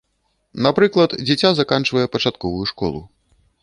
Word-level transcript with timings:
Напрыклад, 0.67 1.15
дзіця 1.29 1.53
заканчвае 1.61 2.05
пачатковую 2.19 2.65
школу. 2.75 3.09